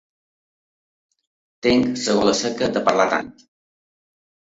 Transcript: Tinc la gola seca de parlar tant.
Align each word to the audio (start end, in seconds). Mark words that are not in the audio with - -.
Tinc 1.67 1.99
la 2.05 2.15
gola 2.19 2.33
seca 2.39 2.71
de 2.79 2.83
parlar 2.87 3.05
tant. 3.13 3.29